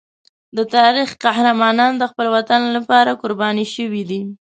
د 0.57 0.59
تاریخ 0.75 1.09
قهرمانان 1.23 1.91
د 1.97 2.03
خپل 2.11 2.27
وطن 2.35 2.61
لپاره 2.75 3.19
قربان 3.21 3.55
شوي 3.75 4.03
دي. 4.09 4.21